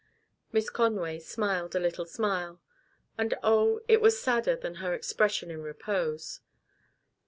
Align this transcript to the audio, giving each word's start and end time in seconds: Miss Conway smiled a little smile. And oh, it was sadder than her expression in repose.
Miss 0.51 0.71
Conway 0.71 1.19
smiled 1.19 1.75
a 1.75 1.79
little 1.79 2.07
smile. 2.07 2.59
And 3.19 3.35
oh, 3.43 3.81
it 3.87 4.01
was 4.01 4.19
sadder 4.19 4.55
than 4.55 4.77
her 4.81 4.95
expression 4.95 5.51
in 5.51 5.61
repose. 5.61 6.39